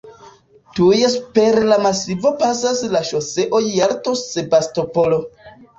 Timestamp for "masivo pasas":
1.87-2.83